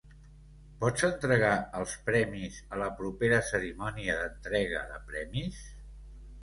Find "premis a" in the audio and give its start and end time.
2.09-2.81